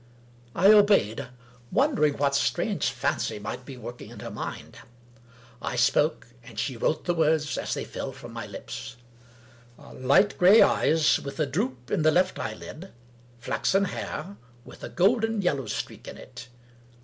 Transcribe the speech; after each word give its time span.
I 0.55 0.71
obeyed; 0.71 1.27
wondering 1.71 2.17
what 2.17 2.33
strange 2.33 2.89
fancy 2.89 3.37
might 3.37 3.65
be 3.67 3.77
work 3.77 4.01
ing 4.01 4.09
in 4.09 4.19
her 4.21 4.31
mind. 4.31 4.77
I 5.61 5.75
spoke; 5.75 6.25
and 6.43 6.57
she 6.57 6.75
wrote 6.75 7.05
the 7.05 7.13
words 7.13 7.55
as 7.55 7.75
they 7.75 7.85
fell 7.85 8.11
from 8.11 8.33
my 8.33 8.47
lips:" 8.47 8.95
Light 9.79 10.39
gray 10.39 10.59
eyes, 10.63 11.19
with 11.19 11.39
a 11.39 11.45
droop 11.45 11.91
in 11.91 12.01
the 12.01 12.09
left 12.09 12.39
eyelid. 12.39 12.89
Flaxen 13.37 13.85
hair, 13.85 14.37
with 14.65 14.83
a 14.83 14.89
golden 14.89 15.43
yellow 15.43 15.67
streak 15.67 16.07
in 16.07 16.17
it. 16.17 16.47